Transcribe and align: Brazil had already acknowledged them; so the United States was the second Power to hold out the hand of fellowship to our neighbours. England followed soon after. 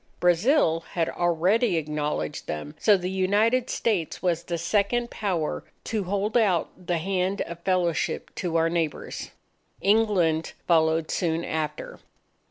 Brazil 0.19 0.79
had 0.93 1.09
already 1.09 1.77
acknowledged 1.77 2.47
them; 2.47 2.73
so 2.79 2.97
the 2.97 3.07
United 3.11 3.69
States 3.69 4.19
was 4.19 4.41
the 4.41 4.57
second 4.57 5.11
Power 5.11 5.63
to 5.83 6.05
hold 6.05 6.35
out 6.35 6.87
the 6.87 6.97
hand 6.97 7.41
of 7.41 7.59
fellowship 7.59 8.33
to 8.33 8.55
our 8.55 8.67
neighbours. 8.67 9.29
England 9.79 10.53
followed 10.67 11.11
soon 11.11 11.45
after. 11.45 11.99